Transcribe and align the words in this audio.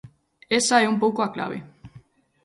Esa 0.59 0.75
é 0.83 0.87
un 0.93 0.97
pouco 1.03 1.19
a 1.23 1.31
clave. 1.35 1.57